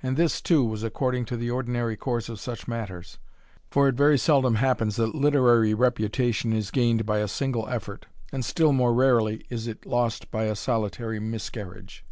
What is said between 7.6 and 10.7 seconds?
effort, and still more rarely is it lost by a